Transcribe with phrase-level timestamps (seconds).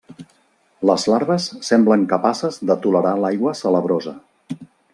[0.89, 4.15] Les larves semblen capaces de tolerar l'aigua salabrosa.